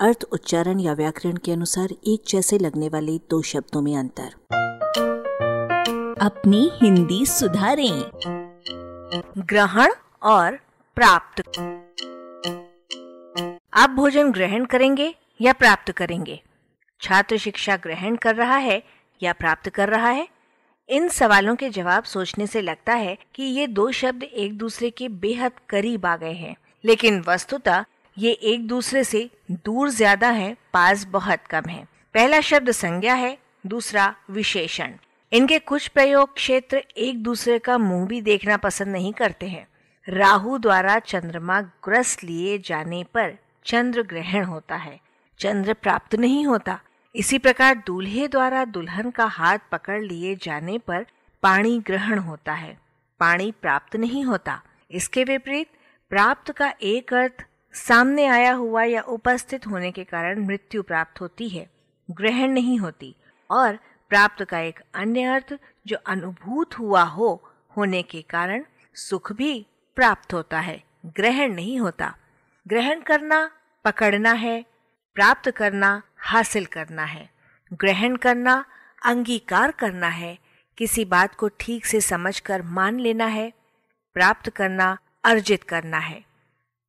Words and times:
अर्थ, 0.00 0.24
उच्चारण 0.32 0.80
या 0.80 0.92
व्याकरण 0.92 1.36
के 1.36 1.52
अनुसार 1.52 1.88
एक 2.06 2.22
जैसे 2.28 2.58
लगने 2.58 2.88
वाले 2.88 3.18
दो 3.18 3.42
शब्दों 3.42 3.82
में 3.82 3.96
अंतर। 3.96 4.30
अपनी 6.20 6.70
हिंदी 6.74 7.26
सुधारें। 7.26 8.10
ग्रहण 9.38 9.90
और 10.22 10.56
प्राप्त। 10.94 11.48
आप 13.74 13.90
भोजन 13.90 14.32
ग्रहण 14.32 14.64
करेंगे 14.64 15.14
या 15.40 15.52
प्राप्त 15.52 15.92
करेंगे? 15.92 16.42
छात्र 17.00 17.36
शिक्षा 17.36 17.76
ग्रहण 17.76 18.16
कर 18.16 18.34
रहा 18.34 18.56
है 18.56 18.82
या 19.22 19.32
प्राप्त 19.32 19.68
कर 19.68 19.88
रहा 19.88 20.08
है? 20.08 20.28
इन 20.88 21.08
सवालों 21.08 21.56
के 21.56 21.70
जवाब 21.70 22.04
सोचने 22.04 22.46
से 22.46 22.62
लगता 22.62 22.94
है 22.94 23.18
कि 23.34 23.42
ये 23.42 23.66
दो 23.66 23.90
शब्द 23.90 24.22
एक 24.22 24.58
दूसरे 24.58 24.90
के 24.90 25.08
बेहद 25.08 25.52
करीब 25.68 26.06
आ 26.06 26.16
गए 26.16 26.32
हैं। 26.32 26.56
लेकिन 26.84 27.24
वस्तुतः 27.28 27.84
ये 28.18 28.30
एक 28.32 28.66
दूसरे 28.68 29.02
से 29.04 29.30
दूर 29.50 29.88
ज़्यादा 29.90 30.28
है, 30.30 30.56
पास 30.72 31.04
बहुत 31.04 31.40
कम 31.40 31.68
है। 31.68 31.86
पहला 32.14 32.40
शब्द 32.40 32.70
संज्ञा 32.70 33.14
है, 33.14 33.36
दूसरा 33.66 34.14
विशेषण। 34.30 34.92
इनके 35.32 35.58
कुछ 35.58 35.88
प्रयोग 35.88 36.34
क्षेत्र 36.34 36.82
एक 36.96 37.22
दूसरे 37.22 37.58
का 37.58 37.76
मुँह 37.78 38.06
भी 38.06 38.20
देखना 38.20 38.56
पसंद 38.56 38.88
नहीं 38.88 39.12
करते 39.12 39.46
हैं। 39.46 39.66
राहु 40.08 40.58
द्वारा 40.58 40.98
चंद्रमा 40.98 41.60
ग्रस्त 41.60 42.24
लिए 42.24 42.58
जाने 42.58 43.04
पर 43.04 43.36
चंद्र 43.64 44.02
ग्रहण 44.02 44.44
होता 44.44 44.76
है। 44.76 44.98
चंद्र 45.40 45.72
प्राप्त 45.72 46.14
नहीं 46.14 46.46
होता। 46.46 46.78
इसी 47.14 47.38
प्रकार 47.38 47.82
दूल्हे 47.86 48.28
द्वारा 48.28 48.64
दुल्हन 48.64 49.10
का 49.10 49.24
हाथ 49.24 49.58
पकड़ 49.72 50.02
लिए 50.02 50.34
जाने 50.36 50.78
पर 50.78 51.06
पाणी 51.42 51.78
ग्रहण 51.78 52.18
होता 52.18 52.52
है। 52.52 52.76
पाणी 53.20 53.50
प्राप्त 53.62 53.96
नहीं 53.96 54.24
होता। 54.24 54.60
इसके 54.90 55.24
विपरीत, 55.24 55.68
प्राप्त 56.10 56.52
का 56.52 56.72
एक 56.82 57.14
अर्थ 57.14 57.44
सामने 57.78 58.26
आया 58.26 58.52
हुआ 58.52 58.82
या 58.82 59.00
उपस्थित 59.00 59.66
होने 59.66 59.90
के 59.90 60.04
कारण 60.04 60.46
मृत्यु 60.46 60.82
प्राप्त 60.82 61.20
होती 61.20 61.48
है, 61.48 61.70
ग्रहण 62.10 62.50
नहीं 62.50 62.78
होती, 62.78 63.16
और 63.50 63.76
प्राप्त 64.08 64.44
का 64.44 64.58
एक 64.58 64.80
अन्य 64.94 65.22
अर्थ, 65.22 65.58
जो 65.86 65.96
अनुभूत 66.06 66.78
हुआ 66.78 67.02
हो, 67.02 67.50
होने 67.76 68.02
के 68.02 68.22
कारण 68.22 68.64
सुख 68.94 69.32
भी 69.32 69.66
प्राप्त 69.96 70.34
होता 70.34 70.60
है, 70.60 70.84
ग्रहण 71.06 71.54
नहीं 71.54 71.80
होता। 71.80 72.16
ग्रहण 72.68 73.00
करना, 73.00 73.50
पकड़ना 73.84 74.32
है, 74.32 74.64
प्राप्त 75.14 75.50
करना, 75.50 76.02
हासिल 76.18 76.66
करना 76.66 77.04
है। 77.04 77.30
ग्रहण 77.72 78.16
करना, 78.16 78.64
अंगीकार 79.04 79.70
करना 79.70 80.08
है, 80.08 80.38
किसी 80.78 81.04
बात 81.04 81.34
को 81.34 81.48
ठीक 81.48 81.86
से 81.86 82.00
समझकर 82.00 82.62
मान 82.62 83.00
लेना 83.00 83.26
है, 83.26 83.52
प्राप्त 84.14 84.50
करना, 84.50 84.98
अर्जित 85.24 85.64
करना 85.64 85.98
है। 85.98 86.27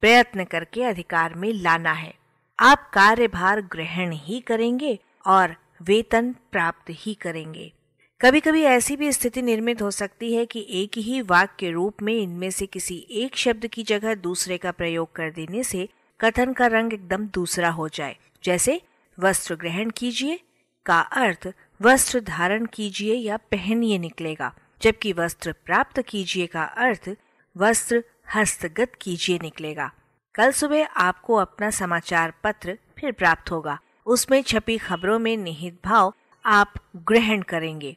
प्रयत्न 0.00 0.44
करके 0.44 0.82
अधिकार 0.82 1.34
में 1.34 1.52
लाना 1.52 1.92
है। 1.92 2.14
आप 2.60 2.90
कार्यभार 2.90 3.60
ग्रहण 3.60 4.12
ही 4.12 4.40
करेंगे 4.40 4.98
और 5.26 5.56
वेतन 5.82 6.34
प्राप्त 6.52 6.84
ही 6.90 7.14
करेंगे। 7.14 7.72
कभी 8.20 8.40
कभी 8.40 8.62
ऐसी 8.62 8.96
भी 8.96 9.12
स्थिति 9.12 9.42
निर्मित 9.42 9.82
हो 9.82 9.90
सकती 9.90 10.34
है 10.34 10.46
कि 10.46 10.66
एक 10.70 10.98
ही 10.98 11.20
वाक्य 11.20 11.54
के 11.58 11.70
रूप 11.70 12.02
में 12.02 12.14
इनमें 12.14 12.50
से 12.50 12.66
किसी 12.66 13.06
एक 13.10 13.36
शब्द 13.36 13.66
की 13.66 13.82
जगह 13.82 14.14
दूसरे 14.14 14.58
का 14.58 14.70
प्रयोग 14.70 15.12
कर 15.12 15.30
देने 15.30 15.62
से 15.62 15.88
कथन 16.20 16.52
का 16.52 16.66
रंग 16.66 16.94
एकदम 16.94 17.26
दूसरा 17.26 17.70
हो 17.70 17.88
जाए। 17.88 18.16
जैसे, 18.44 18.80
वस्त्र 19.18 19.54
ग्रहण 19.54 19.90
कीजिए 19.90 20.40
का 20.86 21.00
अर्थ 21.00 21.52
वस्त्र 21.82 22.20
धारण 22.20 22.66
कीजिए 22.66 23.14
या 23.14 23.36
पहनिए 23.36 23.98
निकलेगा। 23.98 24.54
जबकि 24.82 25.12
वस्त्र 25.12 25.52
प्राप्त 25.52 26.02
कीजिए 26.02 26.46
का 26.46 26.62
अर्थ 26.62 27.16
वस्त्र 27.56 28.04
हस्तगत 28.34 28.92
कीजिए 29.00 29.38
निकलेगा। 29.42 29.92
कल 30.34 30.50
सुबह 30.50 30.86
आपको 30.86 31.34
अपना 31.34 31.70
समाचार 31.70 32.32
पत्र 32.44 32.78
फिर 32.98 33.12
प्राप्त 33.12 33.50
होगा। 33.50 33.80
उसमें 34.06 34.42
छपी 34.42 34.78
खबरों 34.78 35.18
में 35.18 35.36
निहित 35.36 35.78
भाव 35.84 36.14
आप 36.46 36.74
ग्रहण 36.96 37.42
करेंगे। 37.42 37.96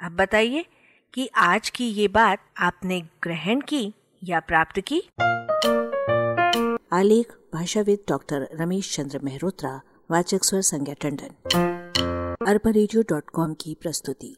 अब 0.00 0.12
बताइए 0.12 0.64
कि 1.14 1.30
आज 1.36 1.70
की 1.70 1.88
ये 1.88 2.08
बात 2.08 2.38
आपने 2.58 3.00
ग्रहण 3.00 3.60
की 3.60 3.94
या 4.24 4.40
प्राप्त 4.40 4.80
की? 4.80 5.02
आलेख, 6.92 7.32
भाषाविद 7.54 7.98
डॉक्टर 8.08 8.48
रमेश 8.54 8.96
चंद्र 8.96 9.18
मेहरोत्रा, 9.18 9.80
वाचक 10.10 10.44
स्वर 10.44 10.60
संज्ञा 10.60 10.94
टंडन। 10.94 11.30
अरबा 12.46 13.52
की 13.54 13.76
प्रस्तुति। 13.82 14.36